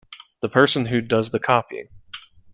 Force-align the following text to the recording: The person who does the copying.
The 0.41 0.49
person 0.49 0.87
who 0.87 0.99
does 0.99 1.29
the 1.29 1.37
copying. 1.39 1.87